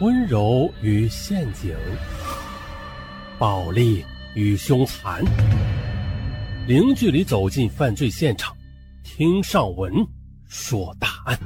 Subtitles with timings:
[0.00, 1.76] 温柔与陷阱，
[3.36, 4.04] 暴力
[4.36, 5.24] 与凶残，
[6.68, 8.56] 零距离走进犯罪现场，
[9.02, 9.92] 听上文
[10.46, 11.36] 说大案。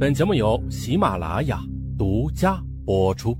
[0.00, 1.62] 本节目由喜马拉雅
[1.96, 3.38] 独家播出。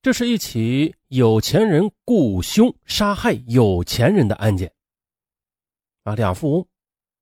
[0.00, 4.72] 这是一起有钱人雇凶杀害有钱人的案件。
[6.04, 6.66] 啊，两富翁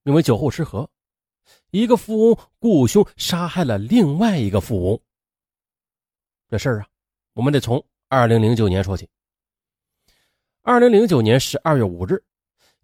[0.03, 0.87] 因为酒后失和。
[1.71, 5.01] 一个富翁雇凶杀害了另外一个富翁。
[6.49, 6.87] 这事儿啊，
[7.35, 9.09] 我们得从二零零九年说起。
[10.63, 12.23] 二零零九年十二月五日，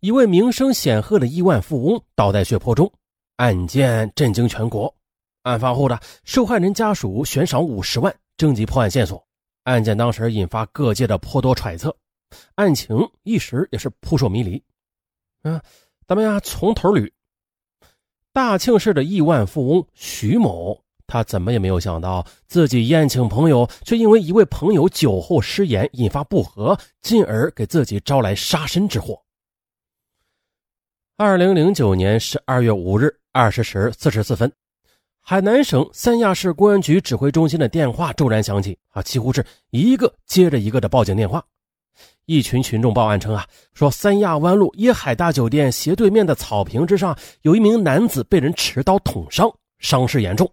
[0.00, 2.92] 一位名声显赫的亿万富翁倒在血泊中，
[3.36, 4.94] 案件震惊全国。
[5.42, 9.26] 案发后的受害人家属悬赏五十万征集破案线索。
[9.64, 11.96] 案件当时引发各界的颇多揣测，
[12.56, 14.62] 案情一时也是扑朔迷离。
[15.42, 15.60] 嗯，
[16.06, 17.10] 咱们呀从头捋。
[18.32, 29.20] 大庆市的亿万富翁徐某，他怎么也没有想到，自己宴请朋友，却因为一位朋友酒后失言引发不和，进而给自己招来杀身之祸。
[31.16, 34.50] 二零零九年十二月五日二十时四十四分，
[35.20, 41.44] 海南省三亚市公安局指挥中心的电话骤然响起，啊，几乎是一个接着一个的报警电话。
[42.26, 50.50] 一群群众报案称啊，说三亚湾路椰海大酒店斜对面的草坪之上，有一名男子被人持刀捅伤，伤势严重。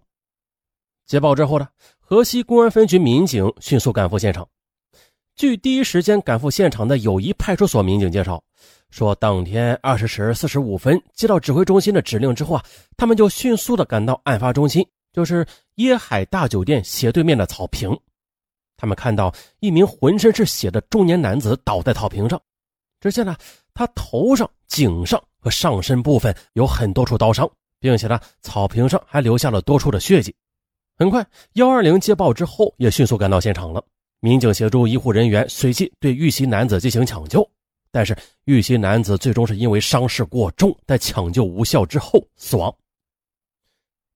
[1.05, 1.67] 接报之后呢，
[1.99, 4.47] 河西公安分局民警迅速赶赴现场。
[5.35, 8.43] 据第一时间赶赴现场的友谊派出所民警介绍，
[8.89, 12.63] 说当天二十时四十五分接到指挥中心的指令之后啊，
[12.97, 17.95] 他们就迅速的赶到案发中心，就是椰海大酒店斜对面的草坪。
[18.77, 22.39] 他们看到一名浑身是血的中年男子倒在草坪上，
[23.01, 23.35] 只见呢，
[23.73, 30.33] 他头上、颈上和上身部分有很多处刀伤，并且呢，草坪上还留下了多处的血迹。
[30.95, 33.83] 很快，幺二零接报之后也迅速赶到现场了。
[34.19, 37.47] 民警协助医护人员随即对遇袭男子进行抢救，
[37.91, 42.73] 但是遇袭男子最终是因为伤势过重，在抢救无效之后死亡。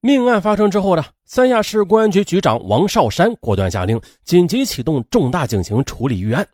[0.04, 6.48] 命案发生之后呢，三亚市公安局局长王少山果断下令，紧急启动重大警情处理预案。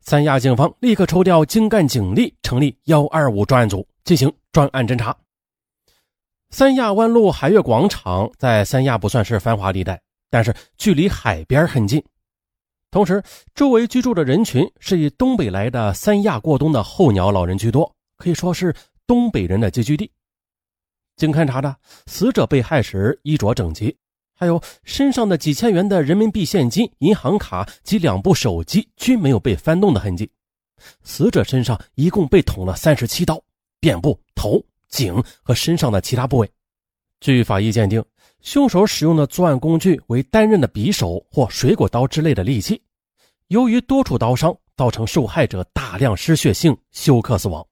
[0.00, 5.14] 三亚警方立刻抽调精干警力，成立幺二五专案组进行专案侦查。
[6.48, 10.00] 三亚湾路海悦广场在三亚不算是繁华地带，
[10.30, 12.02] 但是距离海边很近，
[12.90, 13.22] 同时
[13.54, 18.74] 周围居住的人群是以东北来的三亚过冬的候鸟老人居多，可以说是
[19.06, 20.10] 东北人的聚居地。
[21.18, 23.94] 经勘查的死者被害时衣着整齐，
[24.32, 30.30] 还有身上的几千元的人民币现金、银行卡及两部手机均没有被翻动的痕迹。
[31.02, 33.42] 死者身上一共被捅了三十七刀，
[33.80, 36.48] 遍布头、颈和身上的其他部位。
[37.20, 38.02] 据法医鉴定，
[38.40, 42.80] 凶手使用的作案工具为单刃的匕首或水果刀之类的利器。
[43.48, 47.66] 由于多处刀伤，造成受害者大量失血性休克死亡。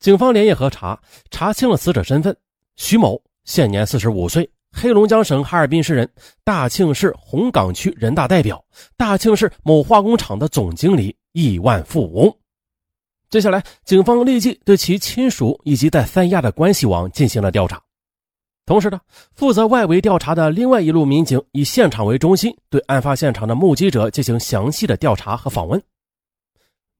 [0.00, 2.36] 警方连夜核查，查清了死者身份：
[2.76, 6.08] 徐某，现年四十五岁，黑龙江省哈尔滨市人，
[6.44, 8.64] 大庆市红岗区人大代表，
[8.96, 12.32] 大庆市某化工厂的总经理，亿万富翁。
[13.28, 17.82] 接下来，警方立即对其亲属以及在三亚的关系网进行了调查。
[18.66, 19.00] 同时呢，
[19.34, 25.82] 负责外围调查的另外一路民警以现场为中心，对案发现场的目击者进行详细的调查和访问。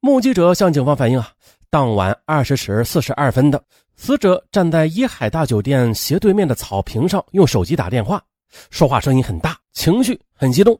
[0.00, 1.30] 目击者向警方反映啊。
[1.70, 3.62] 当晚二十时四十二分的，
[3.94, 8.22] 死者站在一海大酒店斜对面的草坪上，用手机打电话，
[8.70, 10.78] 说话声音很大，情绪很激动。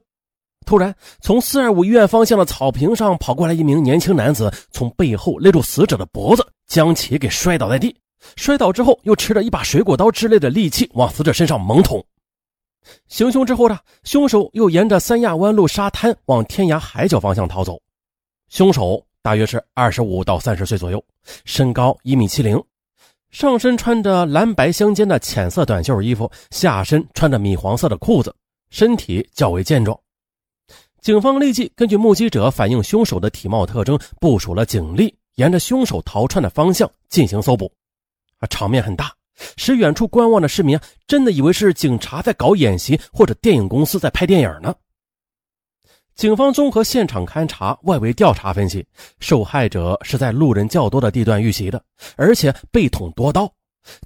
[0.65, 7.95] 突然，从四二五医院方向的草坪上跑过来一名年轻男子，从背后勒住死者的脖子，将其给摔倒在地。
[8.35, 12.03] 摔倒之后，又持着一把水果刀之类的利器往死者身上猛捅。
[13.07, 17.79] 行凶之后呢，凶手又沿着三亚湾路沙滩往天涯海角方向逃走。
[18.49, 19.05] 凶手。
[19.21, 21.03] 大约是二十五到三十岁左右，
[21.43, 22.61] 身高一米七零，
[23.31, 28.33] 上身穿着蓝白相间的浅色短袖衣服，下身穿着米黄色的裤子，
[28.69, 29.97] 身体较为健壮。
[31.01, 37.71] 警方立即根据目击者反映凶手的体貌特征，部署了警力，沿着凶手逃窜的方向进行搜捕。
[38.39, 39.13] 啊，场面很大，
[39.57, 44.73] 使远处观望的市民真的以为是警察在搞演习，或者电影公司在拍电影呢。
[46.19, 48.85] 警方综合现场勘查、外围调查分析，
[49.21, 51.81] 受害者是在路人较多的地段遇袭的，
[52.17, 53.49] 而且被捅多刀。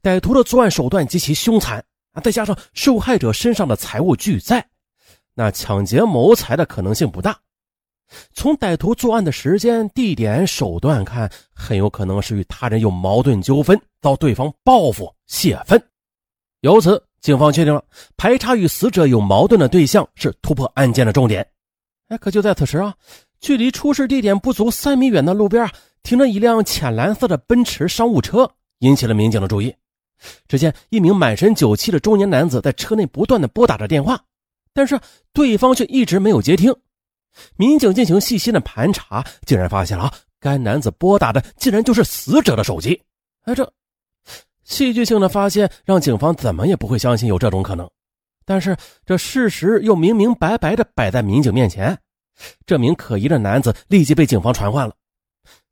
[0.04, 2.22] 歹徒的作案手段极其凶残啊！
[2.22, 4.64] 再加上受害者身上的财物俱在，
[5.34, 7.36] 那抢劫谋财的可能性不大。
[8.32, 15.84] 从歹徒作案的时间、地点、手段看，很有可能是与他人有矛盾纠纷，遭对方报复泄愤。
[16.62, 17.84] 由此，警方确定了
[18.18, 21.44] 排查与死者有矛盾的对象是突破案件的重点。
[22.10, 22.94] 哎，可就在此时啊，
[23.40, 25.70] 距离出事地点不足三米远的路边
[26.04, 29.74] 停着一辆浅蓝色的奔驰商务车，引起了民警的注意。
[30.48, 34.22] 只见一名满身酒气的中年男子在车内不断的拨打着电话，
[34.74, 35.00] 但是
[35.34, 36.74] 对方却一直没有接听。
[37.56, 43.02] 民警进行细心的盘查，竟然发现了啊该男子拨打的竟然就是死者的手机。
[43.44, 43.74] 哎，这
[44.64, 47.90] 戏剧性的发现让警方怎么也不会相信有这种可能。
[48.46, 48.76] 但是
[49.06, 51.98] 这事实又明明白白的摆在民警面前。
[52.66, 54.94] 这名可疑的男子立即被警方传唤了。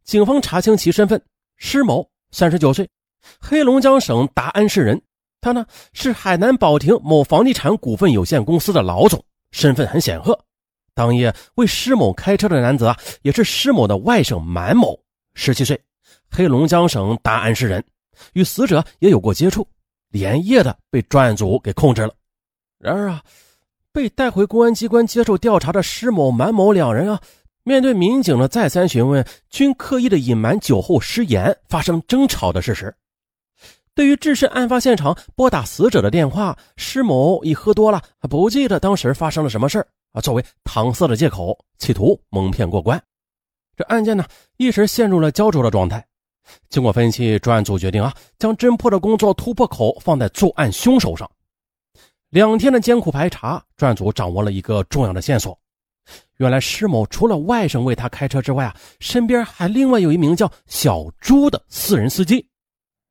[0.03, 1.21] 警方查清其身份：
[1.57, 2.87] 施某，三十九岁，
[3.39, 5.01] 黑龙江省达安市人。
[5.41, 10.39] 他呢是海南保亭某房地产股份有限公司的老总，身份很显赫。
[10.93, 14.99] 当夜为施某开车的男子啊，也是施某的外甥满某，
[15.33, 15.81] 十七岁，
[16.29, 17.83] 黑龙江省达安市人，
[18.33, 19.67] 与死者也有过接触，
[20.09, 22.13] 连夜的被专案组给控制了。
[22.81, 23.21] 然而啊，
[23.91, 27.21] 被带回公安机关接受调查的施某、满某两人啊，
[27.63, 32.93] 面对民警的再三询问，均刻意的隐瞒酒后失言、发生争吵的事实。
[33.93, 42.99] 对于置身案发现场拨打死者的电话，施某已喝多了，不记得当时发生了什么事啊，作为搪塞的借口，企图蒙骗过关。
[43.77, 44.25] 这案件呢，
[44.57, 46.03] 一时陷入了焦灼的状态。
[46.69, 51.29] 经过分析，专案组决定啊，将侦破的工作突破口放在作案凶手上。
[52.31, 55.57] 两天的艰苦排查，专案组掌握了一个重要的线索。
[56.37, 62.45] 原来施某除了外甥为他开车之外啊，身边还另外有一名叫小朱的私人司机。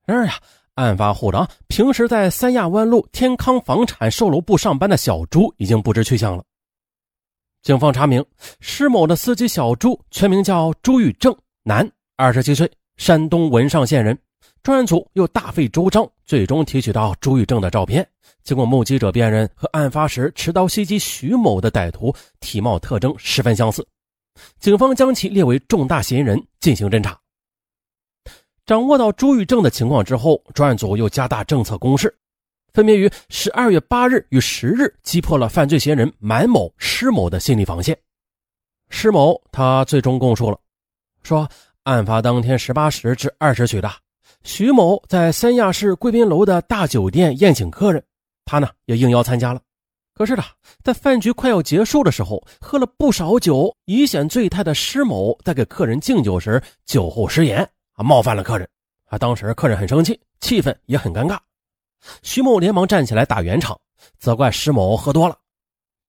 [0.07, 0.41] 然而呀，
[0.75, 6.43] 案发后的平时在三亚湾路天康房产售楼部上班的小朱已经不知去向了。
[7.61, 8.25] 警方查明，
[8.61, 14.19] 施某的司机小朱全名叫朱玉正，男，二十七岁，山东文上县人。
[14.63, 18.07] 专案组又大费周章，最终提取到朱玉正的照片。
[18.43, 23.87] 经过目击者辨认，和案发时持刀袭击徐某的歹徒体貌特征十分相似，
[24.59, 27.19] 警方将其列为重大嫌疑人进行侦查。
[28.67, 32.15] 掌握到朱玉正的情况之后，专案组又加大政策攻势，
[32.75, 37.99] 分别于十二月八日与十日击破了犯罪嫌疑人满某、施某的心理防线。
[38.91, 40.59] 施某他最终供述了，
[41.23, 41.49] 说
[41.85, 43.91] 案发当天十八时至二时许的，
[44.43, 48.03] 徐某在三亚市贵宾楼的大酒店宴请客人。
[48.45, 49.61] 他呢也应邀参加了，
[50.13, 50.43] 可是呢，
[50.83, 58.69] 在饭局快要结束的时候，喝了不少酒，以显醉态的施某在给客人敬酒时酒后失言，啊，冒犯了客人，
[59.05, 61.39] 啊，当时客人很生气，气氛也很尴尬。
[62.23, 63.79] 徐某连忙站起来打圆场，
[64.19, 65.39] 责怪施某喝多了。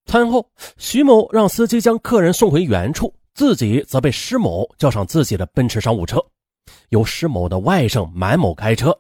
[0.08, 6.20] 餐后，徐某让司机将客人送回原处，自己则被施某叫上自己的奔驰商务车，
[6.92, 8.98] 由施某的外甥满某开车。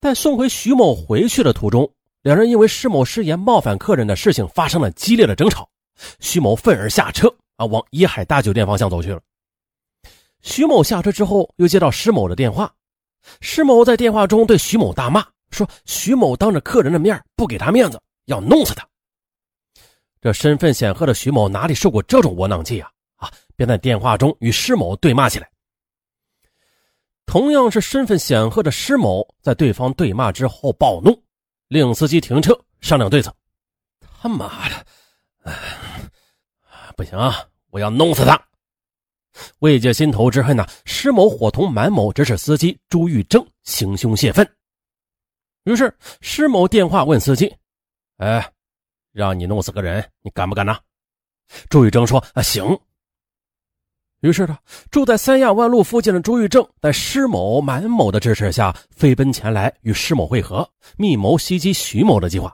[0.00, 1.90] 在送回徐某回去的途中。
[2.22, 5.68] 两人因为施某失言冒犯客人的事情发生了激烈的争吵，
[6.20, 9.20] 徐某愤而下车啊，往怡海大酒店方向走去了。
[10.40, 12.72] 徐某下车之后，又接到施某的电话，
[13.42, 18.88] 施某在电话中对徐某大骂，说徐某当着客人的面不给他面子，要弄死他。
[20.22, 22.90] 这身份显赫的徐某哪里受过这种窝囊气啊？
[23.16, 25.50] 啊，便在电话中与施某对骂起来。
[27.26, 31.22] 同样是身份显赫的施某，在对方对骂之后暴怒。
[31.68, 33.34] 令司机停车商量对策。
[34.00, 34.86] 他妈的，
[36.96, 37.48] 不行啊！
[37.70, 38.40] 我要弄死他！
[39.58, 44.48] 为解心头之恨呐，施某伙同满某指使司机朱玉正行凶泄愤。
[45.64, 47.52] 于是施某电话问司机
[48.18, 48.52] ：“哎，
[49.10, 50.78] 让你弄死个人，你敢不敢呢？”
[51.68, 52.78] 朱玉正说：“啊，行。”
[54.24, 54.56] 于是呢，
[54.90, 60.66] 住在三亚湾路附近的朱玉正，在施某、满某的支持下，飞奔前来与施某会合，
[60.96, 62.50] 密谋袭击徐某的计划。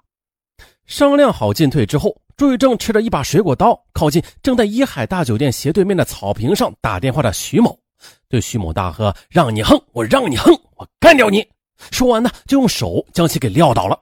[0.86, 7.78] 商量好进退之后，朱玉正持着一把水果刀，靠近正在怡海大酒店斜对面的草坪上打电话的徐某，
[8.28, 11.46] 对徐某大喝：“让你横，我让你横，我干掉你！”
[11.92, 13.96] 说完呢，就用手将其给撂倒了。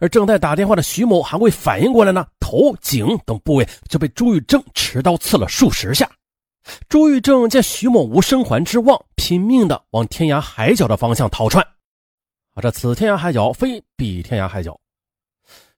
[0.00, 6.06] 而正在打电话的徐某还未反应过来呢，头、颈等部位就被朱玉正持刀刺了数十下。
[6.88, 11.64] 朱玉正见徐某无生还之望，拼命的往天涯海角的方向逃窜。
[12.54, 14.78] 啊，这此天涯海角非彼天涯海角。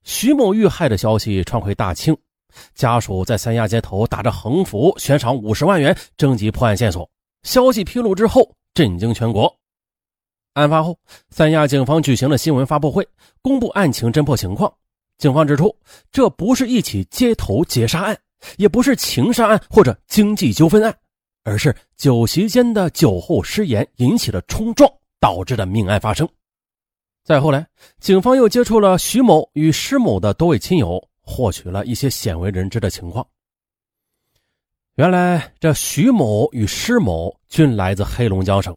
[0.04, 2.16] 徐某遇害的消息传回大庆，
[2.74, 7.08] 家属在三亚街头打着横幅，悬赏五十万元征集破案线索。
[7.42, 9.54] 消息披露之后，震惊全国。
[10.54, 10.98] 案发后，
[11.30, 13.06] 三亚警方举行了新闻发布会，
[13.42, 14.72] 公布案情侦破情况。
[15.18, 15.76] 警方指出，
[16.10, 18.18] 这不是一起街头劫杀案。
[18.56, 20.96] 也不是情杀案或者经济纠纷案，
[21.44, 24.90] 而是酒席间的酒后失言引起的冲撞
[25.20, 26.28] 导致的命案发生。
[27.24, 27.66] 再后来，
[28.00, 33.26] 警方又接触了徐某与施某的多位亲友，获取了一些鲜为人知的情况。
[34.94, 38.74] 原来，这徐某与施某均来自黑龙江省。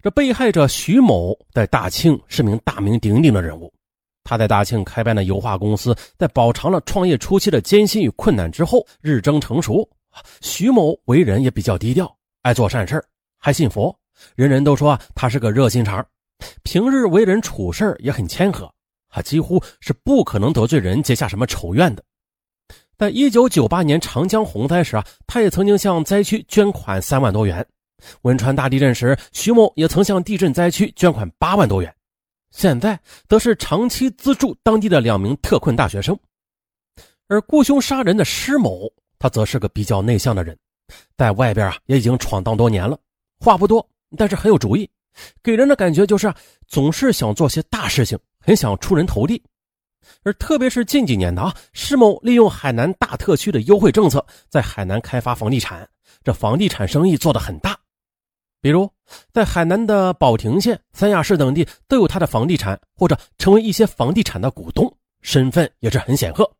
[0.00, 3.73] 这被害者徐某在大庆是名大名鼎鼎的人物。
[4.24, 9.88] 他在大庆开办的油画公司，在饱尝了创业初期的艰辛与困难之后，日增成熟。
[10.40, 12.10] 徐某为人也比较低调，
[12.42, 13.04] 爱做善事
[13.38, 13.94] 还信佛。
[14.34, 16.04] 人人都说，他是个热心肠。
[16.62, 18.72] 平日为人处事也很谦和，
[19.08, 22.02] 他几乎是不可能得罪人、结下什么仇怨的。
[22.96, 27.66] 在一九九八年长江洪灾时啊，他也曾经向灾区捐款三万多元。
[28.22, 31.92] 汶川大地震时，徐某也曾向地震灾区捐款八万多元。
[32.54, 36.16] 现在则是长期资助当地的两名特困大学生，
[37.26, 40.56] 而雇凶杀人的施某，他则是个比较内向的人，
[41.16, 42.96] 在外边啊也已经闯荡多年了，
[43.40, 43.84] 话不多，
[44.16, 44.88] 但是很有主意，
[45.42, 46.32] 给人的感觉就是
[46.68, 49.42] 总是想做些大事情，很想出人头地。
[50.22, 55.88] 而特别是近几年的啊，施某利用海南大特区的优惠政策，在海南开发房地产，
[56.22, 57.73] 这房地产生意做得很大。
[58.64, 58.90] 比如，
[59.30, 64.90] 在海南的保亭县、三亚市等地都有他的房地产，或者成为一些房地产的股东，
[65.20, 66.50] 身份也是很显赫。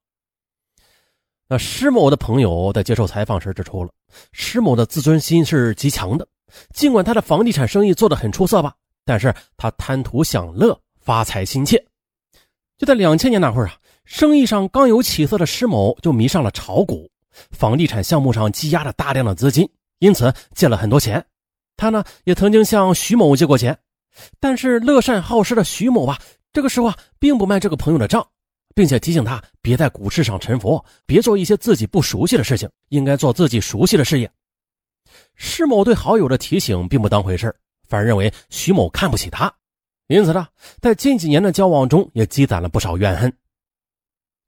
[1.49, 3.90] 那施某的朋友在接受采访时指出了，
[4.32, 6.28] 施某的自尊心是极强的，
[6.75, 8.75] 尽管他的房地产生意做得很出色吧，
[9.06, 11.82] 但是他贪图享乐，发财心切。
[12.76, 17.11] 就在两千年那会儿啊，生意上刚有起色的施某就迷上了炒股，
[17.50, 19.66] 房地产项目上积压了大量的资金，
[20.00, 21.25] 因此借了很多钱。
[21.76, 23.76] 他呢也曾经向徐某借过钱，
[24.40, 26.19] 但是乐善好施的徐某吧，
[26.52, 28.26] 这个时候啊并不卖这个朋友的账，
[28.75, 34.31] 并且提醒他别在股市上沉浮，别做一些自己不熟悉的事情，应该做自己熟悉的事业。
[35.35, 37.54] 施某对好友的提醒并不当回事
[37.88, 39.52] 反而认为徐某看不起他，
[40.07, 40.47] 因此呢，
[40.81, 43.33] 在近几年的交往中也积攒了不少怨恨。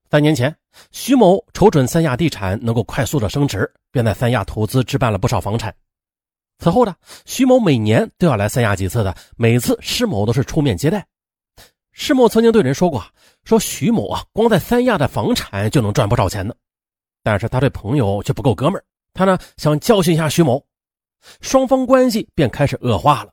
[0.08, 0.56] 三年前，
[0.92, 5.74] 徐某瞅准三亚地产能够快速的升值，便在三亚投资置办了不少房产。
[6.58, 6.94] 此后呢，
[7.24, 11.06] 徐某每年都要来三亚几次的，每次施某都是出面接待。
[11.92, 13.04] 施某曾经对人说过，
[13.44, 16.54] 说徐某啊，光在三亚的房产就能赚不少钱呢。
[17.22, 20.64] 但是他对朋友却不够哥们儿，他呢想教训一下徐某，
[21.40, 23.32] 双方关系便开始恶化了。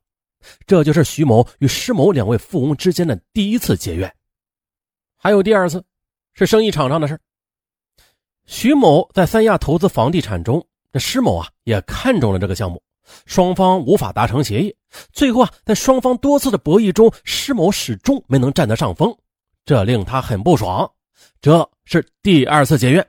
[0.65, 4.13] 这就是徐某与施某两位富翁之间的第一次结怨。
[5.17, 5.83] 还有第二次，
[6.33, 7.17] 是生意场上的事
[8.45, 12.81] 徐某在三亚投资房地产中，这施某啊也看中了这个项目。
[13.25, 14.75] 双方无法达成协议，
[15.11, 19.15] 最后啊，在双方多次的博弈中，施某始终没能占得上风，
[19.65, 20.89] 这令他很不爽。
[21.41, 23.05] 这是第二次结怨，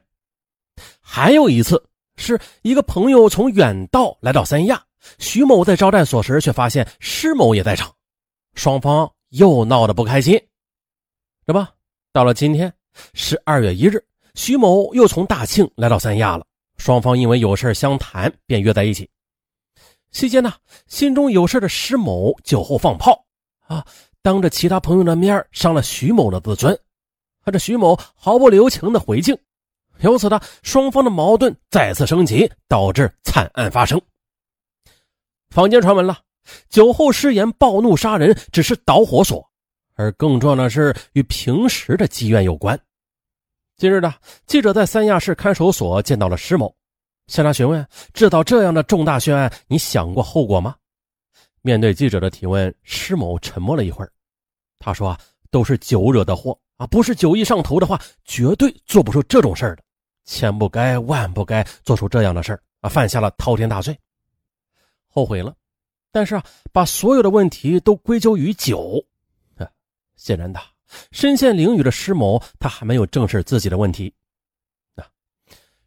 [1.00, 1.82] 还有一次
[2.16, 4.82] 是一个朋友从远道来到三亚，
[5.18, 7.92] 徐某在招待所时却发现施某也在场，
[8.54, 10.40] 双方又闹得不开心。
[11.46, 11.64] 这不，
[12.12, 12.72] 到了今天
[13.14, 16.44] 十二月一日，徐某又从大庆来到三亚了，
[16.78, 19.08] 双方因为有事相谈，便约在一起。
[20.14, 20.54] 期间呢，
[20.86, 23.26] 心中有事的施某酒后放炮
[23.66, 23.84] 啊，
[24.22, 26.72] 当着其他朋友的面伤了徐某的自尊，
[27.42, 29.36] 啊，这徐某毫不留情的回敬，
[29.98, 34.00] 由此呢，双方的矛盾再次升级，导致惨案发生。
[35.50, 36.20] 坊间传闻了，
[36.68, 39.44] 酒后失言暴怒杀人只是导火索，
[39.96, 42.80] 而更重要的是与平时的积怨有关。
[43.76, 44.14] 近日呢，
[44.46, 46.72] 记者在三亚市看守所见到了施某。
[47.26, 50.74] 向他询问：制造这样的重大血案，你想过后果吗？
[51.62, 54.12] 面对记者的提问，施某沉默了一会儿。
[54.78, 56.86] 他说：“啊，都是酒惹的祸啊！
[56.86, 59.82] 不是酒意上头的话，绝对做不出这种事儿的。
[60.26, 62.88] 千不该万不该做出这样的事儿啊！
[62.90, 63.98] 犯下了滔天大罪，
[65.08, 65.54] 后悔了。
[66.12, 69.02] 但是啊，把所有的问题都归咎于酒，
[70.16, 70.60] 显然的，
[71.12, 74.12] 身陷囹圄的施某，他还没有正视自己的问题。”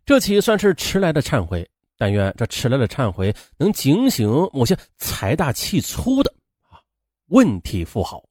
[0.07, 6.79] 这起算是迟来的忏悔，但愿这迟来的忏悔能警醒某些财大气粗的啊
[7.25, 8.23] 问题富豪。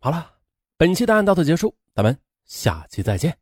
[0.00, 0.28] 好了，
[0.76, 3.38] 本期的案到此结束，咱们下期再见。